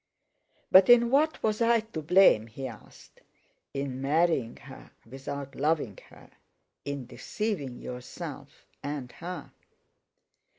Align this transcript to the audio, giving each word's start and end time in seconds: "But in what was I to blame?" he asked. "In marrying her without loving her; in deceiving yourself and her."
"But 0.71 0.89
in 0.89 1.11
what 1.11 1.43
was 1.43 1.61
I 1.61 1.81
to 1.81 2.01
blame?" 2.01 2.47
he 2.47 2.65
asked. 2.67 3.21
"In 3.71 4.01
marrying 4.01 4.55
her 4.55 4.89
without 5.05 5.53
loving 5.55 5.99
her; 6.09 6.31
in 6.83 7.05
deceiving 7.05 7.77
yourself 7.77 8.65
and 8.81 9.11
her." 9.11 9.51